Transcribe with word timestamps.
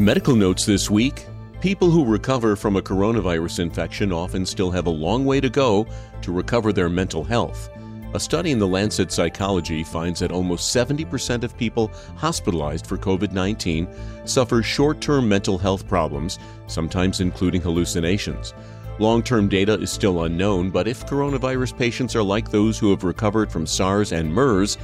Medical 0.00 0.34
notes 0.34 0.64
this 0.64 0.88
week 0.88 1.26
people 1.60 1.90
who 1.90 2.06
recover 2.06 2.56
from 2.56 2.76
a 2.76 2.80
coronavirus 2.80 3.58
infection 3.58 4.14
often 4.14 4.46
still 4.46 4.70
have 4.70 4.86
a 4.86 4.90
long 4.90 5.26
way 5.26 5.42
to 5.42 5.50
go 5.50 5.86
to 6.22 6.32
recover 6.32 6.72
their 6.72 6.88
mental 6.88 7.22
health. 7.22 7.68
A 8.14 8.18
study 8.18 8.50
in 8.50 8.58
the 8.58 8.66
Lancet 8.66 9.12
Psychiatry 9.12 9.84
finds 9.84 10.20
that 10.20 10.32
almost 10.32 10.74
70% 10.74 11.44
of 11.44 11.54
people 11.58 11.90
hospitalized 12.16 12.86
for 12.86 12.96
COVID 12.96 13.32
19 13.32 13.86
suffer 14.24 14.62
short 14.62 15.02
term 15.02 15.28
mental 15.28 15.58
health 15.58 15.86
problems, 15.86 16.38
sometimes 16.66 17.20
including 17.20 17.60
hallucinations. 17.60 18.54
Long 19.00 19.22
term 19.22 19.50
data 19.50 19.74
is 19.74 19.90
still 19.90 20.24
unknown, 20.24 20.70
but 20.70 20.88
if 20.88 21.04
coronavirus 21.04 21.76
patients 21.76 22.16
are 22.16 22.22
like 22.22 22.50
those 22.50 22.78
who 22.78 22.88
have 22.88 23.04
recovered 23.04 23.52
from 23.52 23.66
SARS 23.66 24.12
and 24.12 24.32
MERS, 24.32 24.78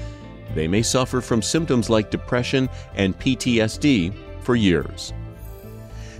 they 0.55 0.69
may 0.69 0.83
suffer 0.83 1.23
from 1.23 1.41
symptoms 1.41 1.89
like 1.89 2.11
depression 2.11 2.69
and 2.96 3.19
PTSD 3.19 4.25
for 4.46 4.57
years. 4.57 5.13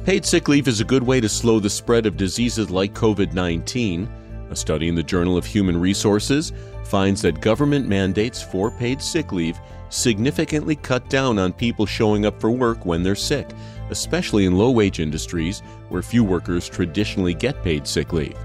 Paid 0.05 0.27
sick 0.27 0.49
leave 0.49 0.69
is 0.69 0.81
a 0.81 0.85
good 0.85 1.03
way 1.03 1.21
to 1.21 1.29
slow 1.29 1.61
the 1.61 1.71
spread 1.71 2.07
of 2.07 2.17
diseases 2.17 2.71
like 2.71 2.93
COVID 2.93 3.33
19. 3.33 4.09
A 4.51 4.57
study 4.57 4.89
in 4.89 4.95
the 4.95 5.03
Journal 5.03 5.37
of 5.37 5.47
Human 5.47 5.81
Resources 5.81 6.53
finds 6.85 7.23
that 7.23 7.41
government 7.41 7.89
mandates 7.89 8.43
for 8.43 8.71
paid 8.71 9.01
sick 9.01 9.33
leave 9.33 9.59
significantly 9.89 10.77
cut 10.77 11.09
down 11.09 11.39
on 11.39 11.53
people 11.53 11.87
showing 11.87 12.27
up 12.27 12.41
for 12.41 12.51
work 12.51 12.85
when 12.85 13.03
they're 13.03 13.15
sick, 13.15 13.49
especially 13.91 14.45
in 14.45 14.59
low 14.59 14.71
wage 14.71 15.01
industries 15.01 15.61
where 15.89 16.03
few 16.03 16.25
workers 16.25 16.69
traditionally 16.69 17.35
get 17.35 17.63
paid 17.63 17.87
sick 17.87 18.13
leave. 18.13 18.37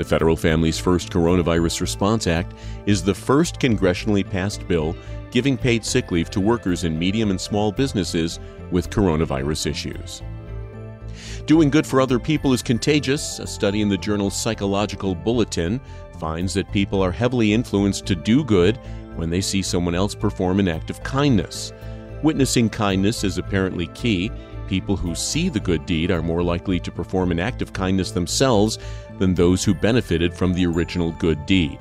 The 0.00 0.06
Federal 0.06 0.34
Families 0.34 0.78
First 0.78 1.10
Coronavirus 1.10 1.82
Response 1.82 2.26
Act 2.26 2.54
is 2.86 3.02
the 3.02 3.12
first 3.12 3.60
congressionally 3.60 4.26
passed 4.26 4.66
bill 4.66 4.96
giving 5.30 5.58
paid 5.58 5.84
sick 5.84 6.10
leave 6.10 6.30
to 6.30 6.40
workers 6.40 6.84
in 6.84 6.98
medium 6.98 7.28
and 7.28 7.38
small 7.38 7.70
businesses 7.70 8.40
with 8.70 8.88
coronavirus 8.88 9.66
issues. 9.66 10.22
Doing 11.44 11.68
good 11.68 11.86
for 11.86 12.00
other 12.00 12.18
people 12.18 12.54
is 12.54 12.62
contagious. 12.62 13.40
A 13.40 13.46
study 13.46 13.82
in 13.82 13.90
the 13.90 13.98
journal 13.98 14.30
Psychological 14.30 15.14
Bulletin 15.14 15.78
finds 16.18 16.54
that 16.54 16.72
people 16.72 17.02
are 17.02 17.12
heavily 17.12 17.52
influenced 17.52 18.06
to 18.06 18.14
do 18.14 18.42
good 18.42 18.78
when 19.16 19.28
they 19.28 19.42
see 19.42 19.60
someone 19.60 19.94
else 19.94 20.14
perform 20.14 20.60
an 20.60 20.68
act 20.68 20.88
of 20.88 21.02
kindness. 21.02 21.74
Witnessing 22.22 22.70
kindness 22.70 23.22
is 23.22 23.36
apparently 23.36 23.88
key. 23.88 24.32
People 24.70 24.96
who 24.96 25.16
see 25.16 25.48
the 25.48 25.58
good 25.58 25.84
deed 25.84 26.12
are 26.12 26.22
more 26.22 26.44
likely 26.44 26.78
to 26.78 26.92
perform 26.92 27.32
an 27.32 27.40
act 27.40 27.60
of 27.60 27.72
kindness 27.72 28.12
themselves 28.12 28.78
than 29.18 29.34
those 29.34 29.64
who 29.64 29.74
benefited 29.74 30.32
from 30.32 30.54
the 30.54 30.64
original 30.64 31.10
good 31.10 31.44
deed. 31.44 31.76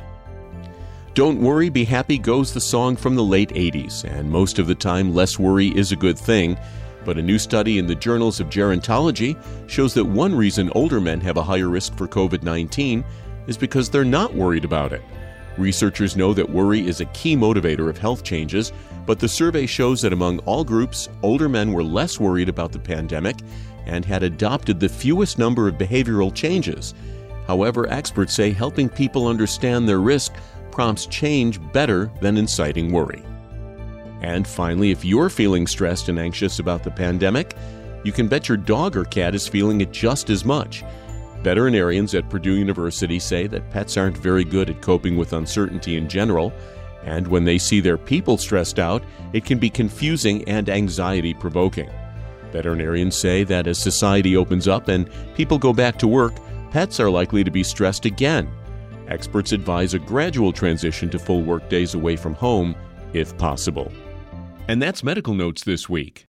Don't 1.13 1.39
worry, 1.39 1.69
be 1.69 1.83
happy 1.83 2.17
goes 2.17 2.51
the 2.51 2.59
song 2.59 2.95
from 2.95 3.13
the 3.13 3.23
late 3.23 3.49
80s, 3.49 4.05
and 4.05 4.31
most 4.31 4.57
of 4.57 4.65
the 4.65 4.73
time, 4.73 5.13
less 5.13 5.37
worry 5.37 5.67
is 5.77 5.91
a 5.91 5.95
good 5.95 6.17
thing. 6.17 6.57
But 7.05 7.19
a 7.19 7.21
new 7.21 7.37
study 7.37 7.77
in 7.77 7.85
the 7.85 7.93
journals 7.93 8.39
of 8.39 8.49
gerontology 8.49 9.39
shows 9.69 9.93
that 9.93 10.05
one 10.05 10.33
reason 10.33 10.71
older 10.73 10.99
men 10.99 11.21
have 11.21 11.37
a 11.37 11.43
higher 11.43 11.69
risk 11.69 11.95
for 11.95 12.07
COVID 12.07 12.41
19 12.41 13.05
is 13.45 13.55
because 13.55 13.91
they're 13.91 14.03
not 14.03 14.33
worried 14.33 14.65
about 14.65 14.93
it. 14.93 15.03
Researchers 15.59 16.15
know 16.15 16.33
that 16.33 16.49
worry 16.49 16.87
is 16.87 17.01
a 17.01 17.05
key 17.07 17.35
motivator 17.35 17.89
of 17.89 17.97
health 17.97 18.23
changes, 18.23 18.71
but 19.05 19.19
the 19.19 19.27
survey 19.27 19.65
shows 19.65 20.01
that 20.01 20.13
among 20.13 20.39
all 20.39 20.63
groups, 20.63 21.09
older 21.21 21.49
men 21.49 21.73
were 21.73 21.83
less 21.83 22.17
worried 22.17 22.47
about 22.47 22.71
the 22.71 22.79
pandemic 22.79 23.35
and 23.85 24.05
had 24.05 24.23
adopted 24.23 24.79
the 24.79 24.87
fewest 24.87 25.37
number 25.37 25.67
of 25.67 25.75
behavioral 25.75 26.33
changes. 26.33 26.93
However, 27.45 27.91
experts 27.91 28.33
say 28.33 28.51
helping 28.51 28.87
people 28.87 29.27
understand 29.27 29.85
their 29.85 29.99
risk 29.99 30.33
prompts 30.71 31.07
change 31.07 31.59
better 31.73 32.09
than 32.21 32.37
inciting 32.37 32.93
worry. 32.93 33.21
And 34.21 34.47
finally, 34.47 34.91
if 34.91 35.03
you're 35.03 35.29
feeling 35.29 35.67
stressed 35.67 36.07
and 36.07 36.17
anxious 36.17 36.59
about 36.59 36.83
the 36.83 36.91
pandemic, 36.91 37.53
you 38.05 38.13
can 38.13 38.29
bet 38.29 38.47
your 38.47 38.57
dog 38.57 38.95
or 38.95 39.03
cat 39.03 39.35
is 39.35 39.45
feeling 39.45 39.81
it 39.81 39.91
just 39.91 40.29
as 40.29 40.45
much. 40.45 40.85
Veterinarians 41.41 42.13
at 42.15 42.29
Purdue 42.29 42.55
University 42.55 43.17
say 43.17 43.47
that 43.47 43.69
pets 43.71 43.95
aren't 43.95 44.17
very 44.17 44.43
good 44.43 44.69
at 44.69 44.81
coping 44.81 45.15
with 45.15 45.33
uncertainty 45.33 45.95
in 45.95 46.09
general, 46.09 46.51
and 47.03 47.27
when 47.27 47.45
they 47.45 47.57
see 47.57 47.79
their 47.79 47.97
people 47.97 48.37
stressed 48.37 48.77
out, 48.77 49.03
it 49.31 49.45
can 49.45 49.57
be 49.57 49.69
confusing 49.69 50.47
and 50.49 50.69
anxiety 50.69 51.33
provoking. 51.33 51.89
Veterinarians 52.51 53.15
say 53.15 53.43
that 53.45 53.67
as 53.67 53.77
society 53.77 54.35
opens 54.35 54.67
up 54.67 54.89
and 54.89 55.09
people 55.35 55.57
go 55.57 55.71
back 55.71 55.97
to 55.99 56.07
work, 56.07 56.33
pets 56.71 56.99
are 56.99 57.09
likely 57.09 57.43
to 57.43 57.51
be 57.51 57.63
stressed 57.63 58.05
again. 58.05 58.51
Experts 59.07 59.53
advise 59.53 59.93
a 59.93 59.99
gradual 59.99 60.51
transition 60.51 61.09
to 61.09 61.19
full 61.19 61.41
work 61.41 61.67
days 61.69 61.93
away 61.93 62.15
from 62.15 62.33
home 62.33 62.75
if 63.13 63.35
possible. 63.37 63.91
And 64.67 64.81
that's 64.81 65.03
medical 65.03 65.33
notes 65.33 65.63
this 65.63 65.89
week. 65.89 66.27